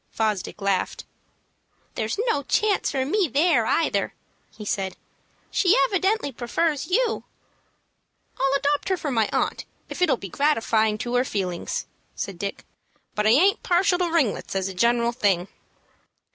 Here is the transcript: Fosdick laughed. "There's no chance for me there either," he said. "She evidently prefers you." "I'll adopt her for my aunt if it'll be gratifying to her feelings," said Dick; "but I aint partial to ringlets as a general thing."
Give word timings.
Fosdick 0.09 0.61
laughed. 0.63 1.05
"There's 1.93 2.17
no 2.27 2.41
chance 2.41 2.89
for 2.89 3.05
me 3.05 3.27
there 3.31 3.67
either," 3.67 4.15
he 4.49 4.65
said. 4.65 4.97
"She 5.51 5.77
evidently 5.85 6.31
prefers 6.31 6.87
you." 6.87 7.23
"I'll 8.39 8.57
adopt 8.57 8.89
her 8.89 8.97
for 8.97 9.11
my 9.11 9.29
aunt 9.31 9.63
if 9.89 10.01
it'll 10.01 10.17
be 10.17 10.27
gratifying 10.27 10.97
to 10.97 11.13
her 11.13 11.23
feelings," 11.23 11.85
said 12.15 12.39
Dick; 12.39 12.65
"but 13.13 13.27
I 13.27 13.29
aint 13.29 13.61
partial 13.61 13.99
to 13.99 14.09
ringlets 14.09 14.55
as 14.55 14.67
a 14.67 14.73
general 14.73 15.11
thing." 15.11 15.47